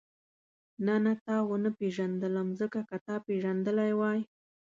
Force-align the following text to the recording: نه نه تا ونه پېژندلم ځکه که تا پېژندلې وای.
نه 0.85 0.95
نه 1.05 1.13
تا 1.25 1.35
ونه 1.49 1.71
پېژندلم 1.79 2.47
ځکه 2.59 2.79
که 2.89 2.97
تا 3.05 3.15
پېژندلې 3.27 3.91
وای. 3.99 4.19